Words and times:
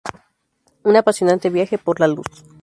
Un 0.83 0.95
apasionante 0.95 1.51
viaje 1.51 1.77
por 1.77 1.99
la 1.99 2.07
luz. 2.07 2.25